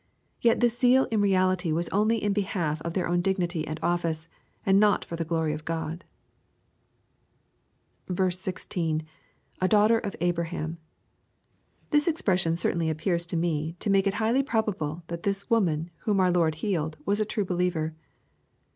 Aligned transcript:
Yet 0.41 0.61
this 0.61 0.79
zeal 0.79 1.05
in 1.11 1.21
reality 1.21 1.71
was 1.71 1.87
only 1.89 2.17
in 2.17 2.33
behalf 2.33 2.81
of 2.81 2.95
their 2.95 3.07
own 3.07 3.21
dignity 3.21 3.67
and 3.67 3.79
office, 3.83 4.27
and 4.65 4.79
not 4.79 5.05
for 5.05 5.15
the 5.15 5.23
glory 5.23 5.53
of 5.53 5.63
God. 5.63 6.03
6.— 8.09 8.67
[A 9.61 9.67
daughter 9.67 9.99
of 9.99 10.15
Abraham.l 10.19 10.77
This 11.91 12.07
expression 12.07 12.55
certainly 12.55 12.89
appears 12.89 13.27
to 13.27 13.37
me 13.37 13.75
to 13.77 13.91
make 13.91 14.07
it 14.07 14.15
highly 14.15 14.41
probable, 14.41 15.03
that 15.05 15.21
this 15.21 15.51
woman 15.51 15.91
whom 15.97 16.17
ouf 16.19 16.35
Lord 16.35 16.55
healed, 16.55 16.97
was 17.05 17.19
a 17.19 17.23
true 17.25 17.45
believer. 17.45 17.93